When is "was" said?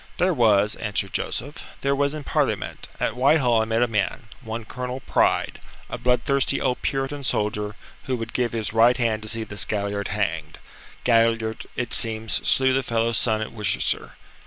0.33-0.73, 1.95-2.15